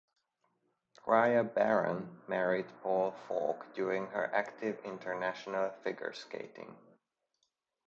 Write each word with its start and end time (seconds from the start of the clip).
Ria 1.05 1.43
Baran 1.43 2.21
married 2.27 2.65
Paul 2.81 3.11
Falk 3.27 3.71
during 3.75 4.07
her 4.07 4.31
active 4.33 4.79
international 4.83 5.69
figure 5.83 6.11
skating. 6.13 6.75